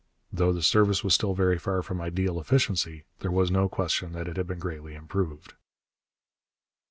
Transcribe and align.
Though 0.33 0.51
the 0.51 0.63
service 0.63 1.03
was 1.03 1.13
still 1.13 1.35
very 1.35 1.59
far 1.59 1.83
from 1.83 2.01
ideal 2.01 2.39
efficiency, 2.39 3.03
there 3.19 3.29
was 3.29 3.51
no 3.51 3.69
question 3.69 4.13
that 4.13 4.27
it 4.27 4.35
had 4.35 4.47
been 4.47 4.57
greatly 4.57 4.95
improved. 4.95 5.53